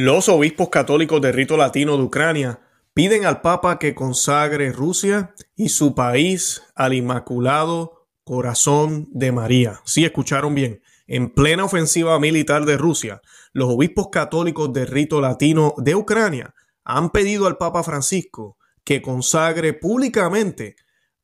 [0.00, 2.60] Los obispos católicos de rito latino de Ucrania
[2.94, 9.80] piden al Papa que consagre Rusia y su país al Inmaculado Corazón de María.
[9.84, 10.82] Sí, escucharon bien.
[11.08, 13.22] En plena ofensiva militar de Rusia,
[13.52, 16.54] los obispos católicos de rito latino de Ucrania
[16.84, 20.76] han pedido al Papa Francisco que consagre públicamente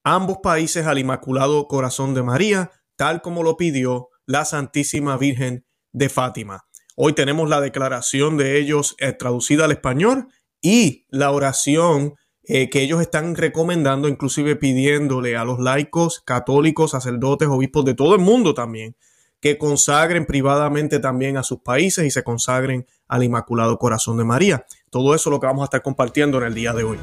[0.03, 6.09] ambos países al Inmaculado Corazón de María, tal como lo pidió la Santísima Virgen de
[6.09, 6.65] Fátima.
[6.97, 10.29] Hoy tenemos la declaración de ellos eh, traducida al español
[10.63, 12.15] y la oración
[12.45, 18.15] eh, que ellos están recomendando, inclusive pidiéndole a los laicos, católicos, sacerdotes, obispos de todo
[18.15, 18.97] el mundo también,
[19.41, 24.65] que consagren privadamente también a sus países y se consagren al Inmaculado Corazón de María.
[24.91, 26.99] Todo eso es lo que vamos a estar compartiendo en el día de hoy.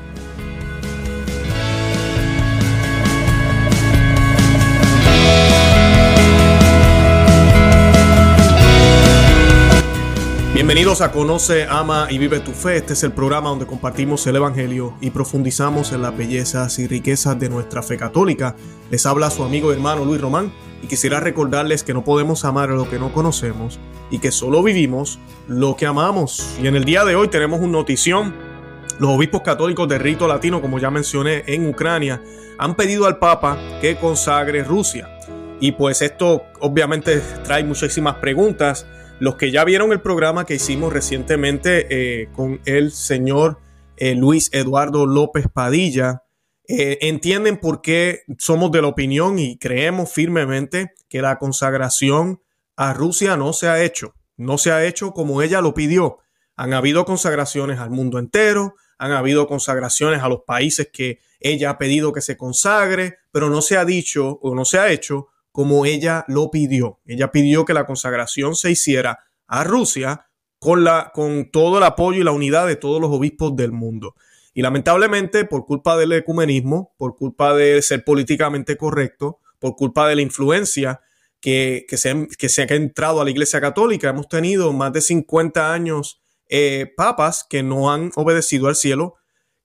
[10.71, 12.77] Bienvenidos a Conoce, Ama y Vive tu Fe.
[12.77, 17.37] Este es el programa donde compartimos el Evangelio y profundizamos en las bellezas y riquezas
[17.37, 18.55] de nuestra fe católica.
[18.89, 22.69] Les habla su amigo y hermano Luis Román y quisiera recordarles que no podemos amar
[22.69, 26.55] lo que no conocemos y que solo vivimos lo que amamos.
[26.63, 28.33] Y en el día de hoy tenemos una notición.
[28.97, 32.23] Los obispos católicos de rito latino, como ya mencioné, en Ucrania,
[32.57, 35.09] han pedido al Papa que consagre Rusia.
[35.59, 38.85] Y pues esto obviamente trae muchísimas preguntas
[39.21, 43.59] los que ya vieron el programa que hicimos recientemente eh, con el señor
[43.97, 46.23] eh, Luis Eduardo López Padilla,
[46.67, 52.41] eh, entienden por qué somos de la opinión y creemos firmemente que la consagración
[52.75, 56.17] a Rusia no se ha hecho, no se ha hecho como ella lo pidió.
[56.55, 61.77] Han habido consagraciones al mundo entero, han habido consagraciones a los países que ella ha
[61.77, 65.85] pedido que se consagre, pero no se ha dicho o no se ha hecho como
[65.85, 66.99] ella lo pidió.
[67.05, 70.27] Ella pidió que la consagración se hiciera a Rusia
[70.59, 74.15] con, la, con todo el apoyo y la unidad de todos los obispos del mundo.
[74.53, 80.15] Y lamentablemente, por culpa del ecumenismo, por culpa de ser políticamente correcto, por culpa de
[80.15, 81.01] la influencia
[81.39, 85.01] que, que, se, que se ha entrado a la Iglesia Católica, hemos tenido más de
[85.01, 89.15] 50 años eh, papas que no han obedecido al cielo,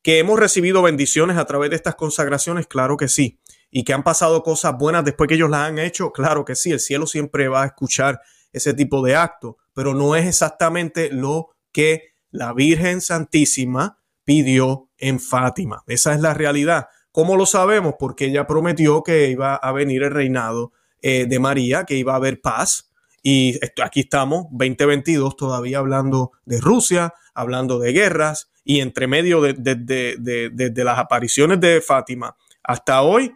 [0.03, 3.41] que hemos recibido bendiciones a través de estas consagraciones, claro que sí
[3.77, 6.73] y que han pasado cosas buenas después que ellos las han hecho, claro que sí,
[6.73, 11.51] el cielo siempre va a escuchar ese tipo de acto, pero no es exactamente lo
[11.73, 15.85] que la Virgen Santísima pidió en Fátima.
[15.87, 16.87] Esa es la realidad.
[17.13, 17.97] ¿Cómo lo sabemos?
[17.99, 20.73] Porque ella prometió que iba a venir el reinado
[21.03, 22.91] eh, de María, que iba a haber paz.
[23.23, 29.53] Y aquí estamos, 2022, todavía hablando de Rusia, hablando de guerras, y entre medio de,
[29.53, 33.35] de las apariciones de Fátima hasta hoy,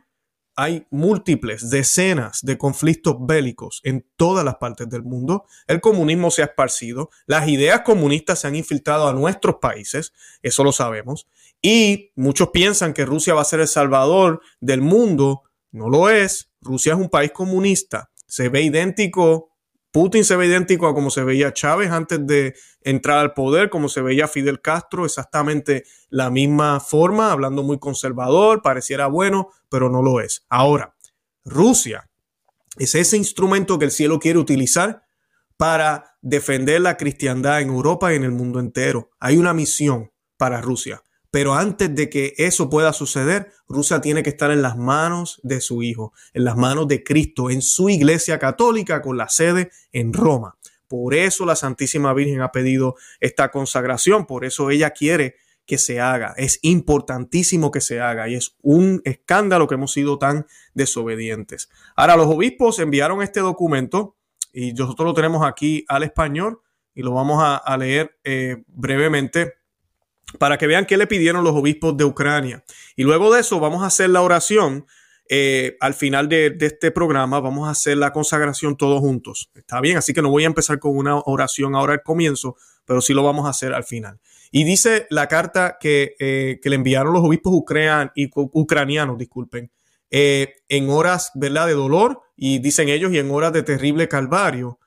[0.61, 5.47] hay múltiples, decenas de conflictos bélicos en todas las partes del mundo.
[5.67, 10.13] El comunismo se ha esparcido, las ideas comunistas se han infiltrado a nuestros países,
[10.43, 11.29] eso lo sabemos,
[11.63, 15.45] y muchos piensan que Rusia va a ser el salvador del mundo.
[15.73, 16.51] No lo es.
[16.61, 19.50] Rusia es un país comunista, se ve idéntico
[19.93, 23.89] Putin se ve idéntico a como se veía Chávez antes de entrar al poder, como
[23.89, 30.03] se veía Fidel Castro, exactamente la misma forma, hablando muy conservador, pareciera bueno, pero no
[30.03, 30.45] lo es.
[30.49, 30.95] Ahora,
[31.45, 32.09] Rusia
[32.79, 35.03] es ese instrumento que el cielo quiere utilizar
[35.57, 39.11] para defender la cristiandad en Europa y en el mundo entero.
[39.19, 41.03] Hay una misión para Rusia.
[41.31, 45.61] Pero antes de que eso pueda suceder, Rusia tiene que estar en las manos de
[45.61, 50.13] su Hijo, en las manos de Cristo, en su iglesia católica con la sede en
[50.13, 50.57] Roma.
[50.89, 56.01] Por eso la Santísima Virgen ha pedido esta consagración, por eso ella quiere que se
[56.01, 56.35] haga.
[56.37, 61.71] Es importantísimo que se haga y es un escándalo que hemos sido tan desobedientes.
[61.95, 64.17] Ahora, los obispos enviaron este documento
[64.53, 66.61] y nosotros lo tenemos aquí al español
[66.93, 69.60] y lo vamos a, leer eh, brevemente
[70.39, 72.65] para que vean qué le pidieron los obispos de Ucrania.
[72.97, 74.87] Y luego de eso vamos a hacer la oración.
[75.29, 79.51] Eh, al final de, este programa vamos a hacer la consagración todos juntos.
[79.55, 83.01] Está bien, así que no voy a empezar con una oración ahora al comienzo, pero
[83.01, 84.19] sí lo vamos a hacer al final.
[84.51, 87.53] Y dice la carta que, eh, le enviaron los obispos
[88.15, 89.71] y ucranianos, disculpen,
[90.11, 94.79] eh, en horas de dolor, y dicen ellos, y en horas de terrible calvario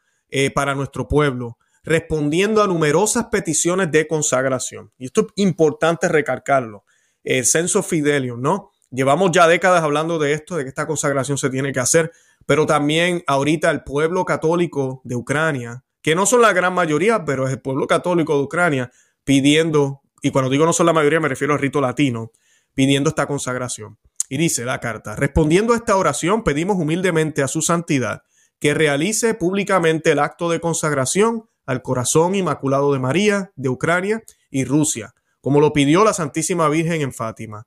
[0.56, 4.92] para nuestro pueblo respondiendo a numerosas peticiones de consagración.
[4.98, 6.86] Y esto es importante recalcarlo.
[7.24, 8.72] El censo Fidelio, ¿no?
[8.90, 12.12] Llevamos ya décadas hablando de esto, de que esta consagración se tiene que hacer,
[12.46, 17.48] pero también ahorita el pueblo católico de Ucrania, que no son la gran mayoría, pero
[17.48, 18.92] es el pueblo católico de Ucrania
[19.24, 22.32] pidiendo, y cuando digo no son la mayoría me refiero al rito latino,
[22.74, 23.98] pidiendo esta consagración.
[24.30, 28.24] Y dice la carta, respondiendo a esta oración pedimos humildemente a su santidad
[28.60, 34.65] que realice públicamente el acto de consagración al corazón inmaculado de María de Ucrania y
[34.65, 37.65] Rusia, como lo pidió la Santísima Virgen en Fátima.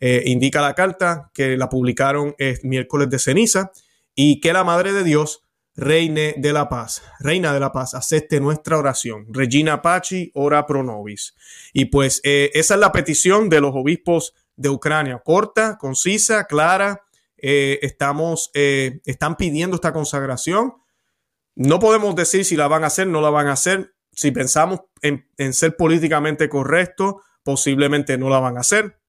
[0.00, 3.72] Eh, indica la carta que la publicaron miércoles de ceniza
[4.14, 5.42] y que la Madre de Dios
[5.74, 9.26] reine de la paz, reina de la paz, acepte nuestra oración.
[9.30, 11.34] Regina Paci, ora pro nobis.
[11.72, 17.02] Y pues eh, esa es la petición de los obispos de Ucrania, corta, concisa, clara.
[17.36, 20.74] Eh, estamos, están pidiendo esta consagración.
[21.58, 23.92] No podemos decir si la van a hacer, no la van a hacer.
[24.12, 29.00] Si pensamos en, ser políticamente correcto, posiblemente no la van a hacer.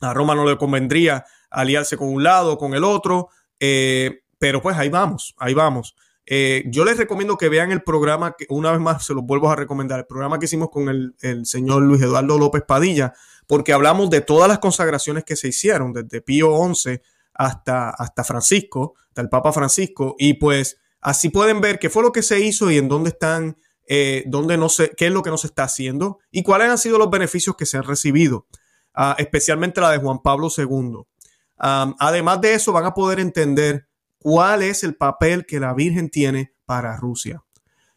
[0.00, 3.28] A Roma no le convendría aliarse con un lado o con el otro.
[3.58, 5.94] Pero pues ahí vamos, ahí vamos.
[6.24, 9.50] Eh, yo les recomiendo que vean el programa, que una vez más se los vuelvo
[9.50, 13.12] a recomendar, el programa que hicimos con el, señor Luis Eduardo López Padilla,
[13.46, 17.00] porque hablamos de todas las consagraciones que se hicieron, desde Pío XI
[17.34, 22.12] hasta, hasta Francisco, hasta el Papa Francisco, y pues así pueden ver qué fue lo
[22.12, 25.30] que se hizo y en dónde están, eh, dónde no se, qué es lo que
[25.30, 28.46] no se está haciendo y cuáles han sido los beneficios que se han recibido,
[28.94, 31.02] ah, especialmente la de Juan Pablo II.
[31.58, 33.86] además de eso, van a poder entender
[34.18, 37.44] cuál es el papel que la Virgen tiene para Rusia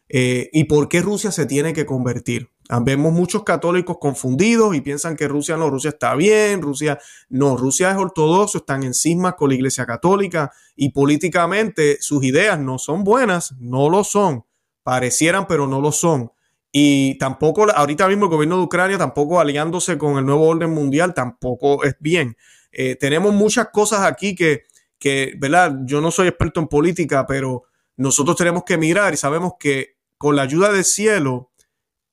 [0.08, 2.50] eh, y por qué Rusia se tiene que convertir.
[2.68, 6.98] Ah, vemos muchos católicos confundidos y piensan que Rusia no, Rusia está bien, Rusia
[7.28, 12.58] no, Rusia es ortodoxo, están en cismas con la Iglesia Católica y políticamente sus ideas
[12.58, 14.44] no son buenas, no lo son,
[14.82, 16.32] parecieran pero no lo son.
[16.72, 21.14] Y tampoco, ahorita mismo el gobierno de Ucrania, tampoco aliándose con el nuevo orden mundial,
[21.14, 22.36] tampoco es bien.
[22.72, 24.64] Eh, tenemos muchas cosas aquí que,
[24.98, 25.72] que, ¿verdad?
[25.84, 27.62] Yo no soy experto en política, pero
[27.96, 31.50] nosotros tenemos que mirar y sabemos que con la ayuda del cielo,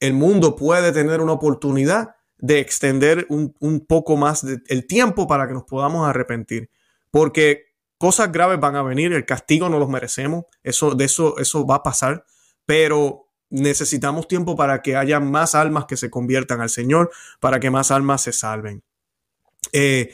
[0.03, 5.53] el mundo puede tener una oportunidad de extender un, poco más el tiempo para que
[5.53, 6.69] nos podamos arrepentir.
[7.09, 7.67] Porque
[7.97, 11.75] cosas graves van a venir, el castigo no los merecemos, eso, de eso, eso va
[11.75, 12.25] a pasar,
[12.65, 17.09] pero necesitamos tiempo para que haya más almas que se conviertan al Señor,
[17.39, 18.83] para que más almas se salven.
[19.71, 20.13] Eh,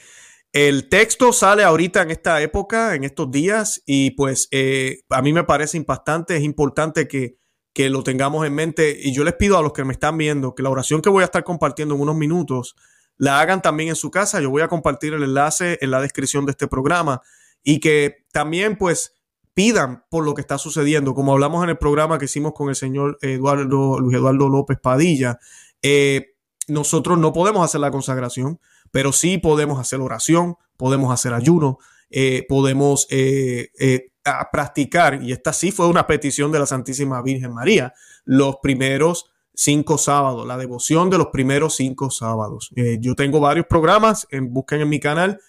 [0.54, 5.34] el texto sale ahorita en esta época, en estos días, y pues eh, a mí
[5.34, 7.39] me parece impactante, es importante que,
[7.74, 8.98] que, lo tengamos en mente.
[9.02, 11.22] Y yo les pido a los que me están viendo que la oración que voy
[11.22, 12.76] a estar compartiendo en unos minutos
[13.18, 14.42] la hagan también en su casa.
[14.42, 17.22] Yo voy a compartir el enlace en la descripción de este programa
[17.64, 19.16] y que también pues
[19.54, 22.76] pidan por lo que está sucediendo, como hablamos en el programa que hicimos con el
[22.76, 25.40] señor Eduardo, Luis Eduardo López Padilla.
[25.82, 26.36] Eh,
[26.68, 28.60] nosotros no podemos hacer la consagración
[28.92, 34.12] pero sí podemos hacer oración, podemos hacer ayuno, eh, podemos eh, eh,
[34.52, 37.94] practicar, y esta sí fue una petición de la Santísima Virgen María,
[38.26, 42.72] los primeros cinco sábados, la devoción de los primeros cinco sábados.
[43.00, 45.40] yo tengo varios programas, en, busquen en mi canal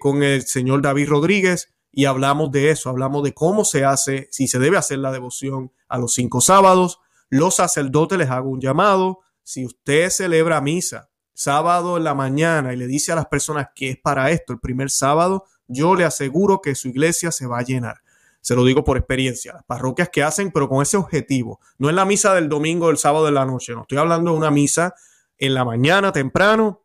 [0.00, 4.48] con el señor David Rodríguez y hablamos de eso, hablamos de cómo se hace, si
[4.48, 7.00] se debe hacer la devoción a los cinco sábados.
[7.28, 12.76] Los sacerdotes les hago un llamado, si usted celebra misa sábado en la mañana y
[12.76, 16.60] le dice a las personas que es para esto el primer sábado, yo le aseguro
[16.60, 17.98] que su iglesia se va a llenar.
[18.40, 19.52] Se lo digo por experiencia.
[19.54, 21.60] Las parroquias que hacen, pero con ese objetivo.
[21.78, 23.72] No es la misa del domingo, del sábado de la noche.
[23.74, 24.94] No estoy hablando de una misa
[25.38, 26.82] en la mañana temprano.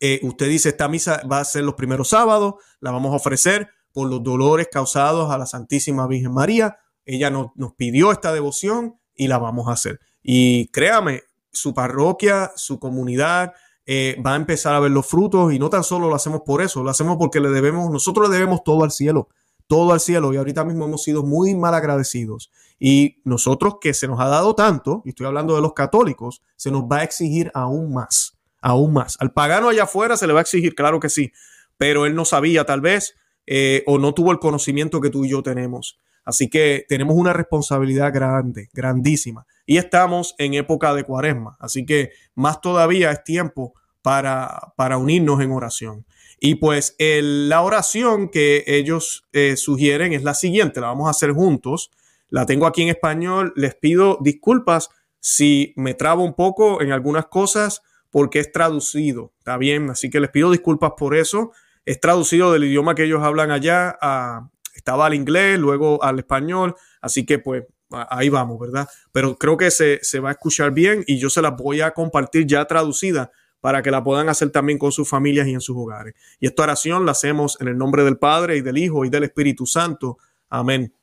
[0.00, 3.68] Eh, usted dice, esta misa va a ser los primeros sábados, la vamos a ofrecer
[3.92, 6.78] por los dolores causados a la Santísima Virgen María.
[7.04, 10.00] Ella nos, nos pidió esta devoción y la vamos a hacer.
[10.22, 11.22] Y créame,
[11.52, 13.52] su parroquia, su comunidad,
[13.92, 16.62] eh, va a empezar a ver los frutos y no tan solo lo hacemos por
[16.62, 19.26] eso, lo hacemos porque le debemos, nosotros le debemos todo al cielo,
[19.66, 24.06] todo al cielo y ahorita mismo hemos sido muy mal agradecidos y nosotros que se
[24.06, 27.50] nos ha dado tanto, y estoy hablando de los católicos, se nos va a exigir
[27.52, 29.16] aún más, aún más.
[29.18, 31.32] Al pagano allá afuera se le va a exigir, claro que sí,
[31.76, 33.16] pero él no sabía tal vez
[33.48, 35.98] eh, o no tuvo el conocimiento que tú y yo tenemos.
[36.24, 39.46] Así que tenemos una responsabilidad grande, grandísima.
[39.66, 41.56] Y estamos en época de cuaresma.
[41.60, 46.06] Así que más todavía es tiempo para, para unirnos en oración.
[46.40, 51.32] Y pues la oración que ellos eh, sugieren es la siguiente, la vamos a hacer
[51.32, 51.90] juntos.
[52.30, 53.52] La tengo aquí en español.
[53.56, 54.88] Les pido disculpas
[55.20, 59.32] si me trabo un poco en algunas cosas porque es traducido.
[59.38, 61.52] Está bien, así que les pido disculpas por eso.
[61.84, 63.98] Es traducido del idioma que ellos hablan allá.
[64.00, 64.48] A,
[64.80, 66.74] estaba al inglés, luego al español.
[67.00, 68.88] Así que pues ahí vamos, ¿verdad?
[69.12, 71.92] Pero creo que se, se va a escuchar bien y yo se las voy a
[71.92, 75.76] compartir ya traducida para que la puedan hacer también con sus familias y en sus
[75.76, 76.14] hogares.
[76.38, 79.24] Y esta oración la hacemos en el nombre del Padre y del Hijo y del
[79.24, 80.18] Espíritu Santo.
[80.48, 80.94] Amén.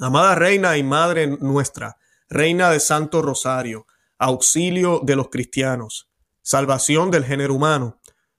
[0.00, 1.98] Amada Reina y Madre nuestra,
[2.30, 3.86] Reina de Santo Rosario,
[4.18, 6.08] auxilio de los cristianos,
[6.40, 7.98] salvación del género humano,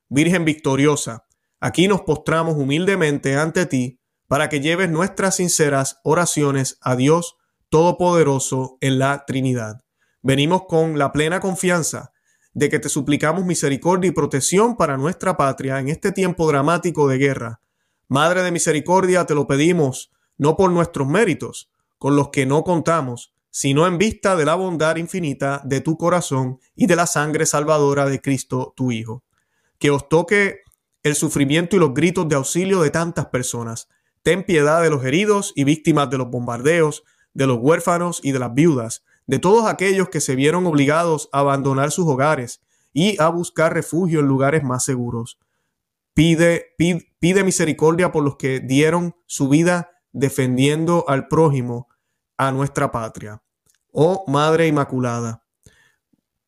[0.09, 1.25] Virgen victoriosa,
[1.59, 3.99] aquí nos postramos humildemente ante ti
[4.33, 7.35] para que lleves nuestras sinceras oraciones a Dios
[7.69, 9.83] Todopoderoso en la Trinidad.
[10.23, 12.13] Venimos con la plena confianza
[12.55, 17.19] de que te suplicamos misericordia y protección para nuestra patria en este tiempo dramático de
[17.19, 17.61] guerra.
[18.07, 23.35] Madre de misericordia, te lo pedimos, no por nuestros méritos, con los que no contamos,
[23.51, 28.07] sino en vista de la bondad infinita de tu corazón y de la sangre salvadora
[28.07, 29.23] de Cristo tu Hijo.
[29.77, 30.61] Que os toque
[31.03, 33.89] el sufrimiento y los gritos de auxilio de tantas personas.
[34.23, 37.03] Ten piedad de los heridos y víctimas de los bombardeos,
[37.33, 41.39] de los huérfanos y de las viudas, de todos aquellos que se vieron obligados a
[41.39, 42.61] abandonar sus hogares
[42.93, 45.39] y a buscar refugio en lugares más seguros.
[46.13, 51.87] Pide, pide, misericordia por los que dieron su vida defendiendo al prójimo,
[52.37, 53.41] a nuestra patria.
[53.91, 55.43] Oh Madre Inmaculada,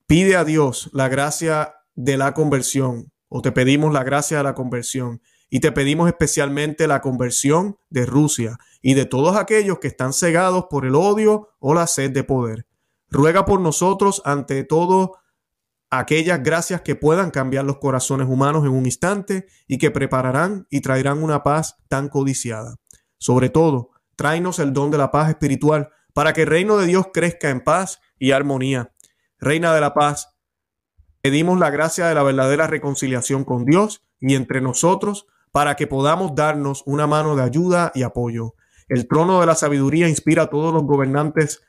[0.08, 4.54] pide a Dios la gracia de la conversión, o te pedimos la gracia de la
[4.54, 10.14] conversión, y te pedimos especialmente la conversión de Rusia y de todos aquellos que están
[10.14, 12.66] cegados por el odio o la sed de poder.
[13.10, 15.18] Ruega por nosotros ante todo
[15.90, 20.82] aquellas gracias que puedan cambiar los corazones humanos en un instante y que prepararán y
[20.82, 22.76] traerán una paz tan codiciada.
[23.18, 27.08] Sobre todo, tráenos el don de la paz espiritual para que el reino de Dios
[27.14, 28.94] crezca en paz y armonía.
[29.40, 30.36] Reina de la paz,
[31.22, 36.36] pedimos la gracia de la verdadera reconciliación con Dios y entre nosotros para que podamos
[36.36, 38.56] darnos una mano de ayuda y apoyo.
[38.90, 41.62] El trono de la sabiduría inspira a todos los gobernantes,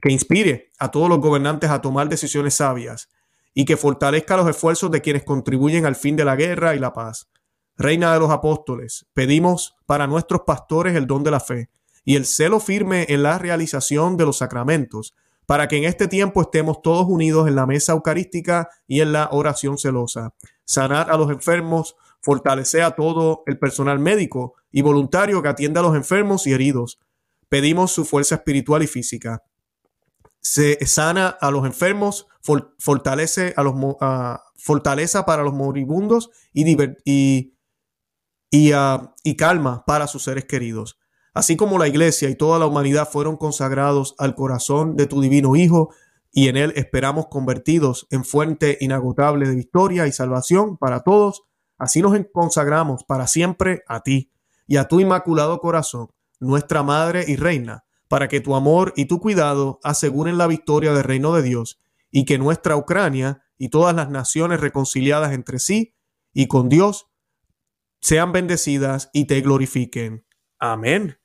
[0.00, 3.10] que inspire a todos los gobernantes a tomar decisiones sabias
[3.52, 6.94] y que fortalezca los esfuerzos de quienes contribuyen al fin de la guerra y la
[6.94, 7.28] paz.
[7.76, 11.68] Reina de los apóstoles, pedimos para nuestros pastores el don de la fe
[12.06, 16.40] y el celo firme en la realización de los sacramentos, para que en este tiempo
[16.40, 20.32] estemos todos unidos en la mesa eucarística y en la oración celosa.
[20.64, 25.82] Sanar a los enfermos, fortalece a todo el personal médico y voluntario que atiende a
[25.82, 26.98] los enfermos y heridos.
[27.48, 29.42] Pedimos su fuerza espiritual y física.
[30.40, 32.26] Se sana a los enfermos,
[32.78, 33.74] fortalece a los
[34.56, 36.70] fortaleza para los moribundos y,
[37.04, 37.54] y,
[38.50, 38.72] y,
[39.24, 40.98] y calma para sus seres queridos.
[41.32, 45.56] Así como la iglesia y toda la humanidad fueron consagrados al corazón de tu divino
[45.56, 45.90] Hijo,
[46.32, 51.42] y en él esperamos convertidos en fuente inagotable de victoria y salvación para todos,
[51.80, 54.30] Así nos consagramos para siempre a ti
[54.66, 59.18] y a tu inmaculado corazón, nuestra Madre y Reina, para que tu amor y tu
[59.18, 64.10] cuidado aseguren la victoria del reino de Dios y que nuestra Ucrania y todas las
[64.10, 65.94] naciones reconciliadas entre sí
[66.34, 67.08] y con Dios
[68.02, 70.26] sean bendecidas y te glorifiquen.
[70.58, 71.18] Amén.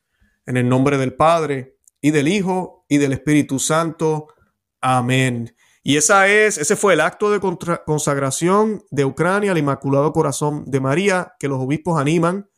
[0.45, 4.27] En el nombre del Padre y del Hijo y del Espíritu Santo.
[4.79, 5.53] Amén.
[5.88, 7.39] Y esa es, ese fue el acto de
[7.86, 12.50] consagración de Ucrania al Inmaculado Corazón de María, que los obispos animan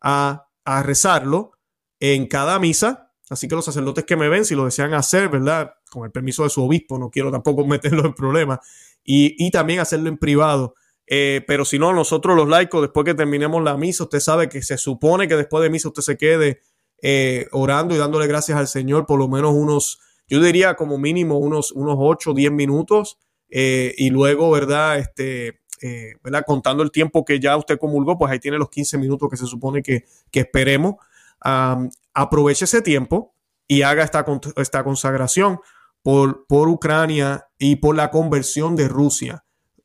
[0.00, 1.50] a, a rezarlo
[1.98, 3.12] en cada misa.
[3.28, 5.74] Así que los sacerdotes que me ven, si lo desean hacer, ¿verdad?
[5.90, 8.60] Con el permiso de su obispo, no quiero tampoco meterlo en problemas.
[9.02, 10.76] Y, y también hacerlo en privado.
[11.08, 14.62] Eh, pero si no, nosotros los laicos, después que terminemos la misa, usted sabe que
[14.62, 16.62] se supone que después de misa usted se quede
[17.02, 21.38] eh, orando y dándole gracias al Señor por lo menos unos yo diría como mínimo
[21.38, 23.18] unos, unos 8 o 10 minutos
[23.48, 24.98] eh, y luego, ¿verdad?
[24.98, 26.44] Este, eh, ¿verdad?
[26.46, 29.46] Contando el tiempo que ya usted comulgó, pues ahí tiene los 15 minutos que se
[29.46, 30.96] supone que, esperemos.
[31.40, 33.34] aproveche ese tiempo
[33.68, 34.24] y haga esta,
[34.56, 35.60] esta consagración
[36.02, 39.44] por, por Ucrania y por la conversión de Rusia.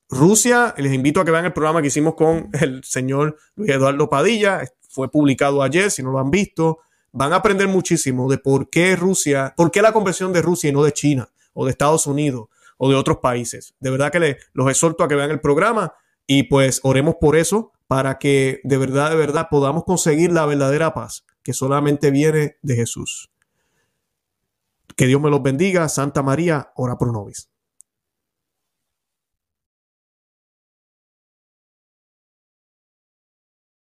[0.09, 4.09] Rusia, les invito a que vean el programa que hicimos con el señor Luis Eduardo
[4.09, 6.79] Padilla, fue publicado ayer, si no lo han visto,
[7.11, 10.73] van a aprender muchísimo de por qué Rusia, por qué la conversión de Rusia y
[10.73, 13.75] no de China o de Estados Unidos o de otros países.
[13.79, 15.93] De verdad que los exhorto a que vean el programa
[16.25, 20.93] y pues oremos por eso para que de verdad, de verdad podamos conseguir la verdadera
[20.93, 23.29] paz que solamente viene de Jesús.
[24.95, 25.89] Que Dios me los bendiga.
[25.89, 27.50] Santa María, ora pro nobis.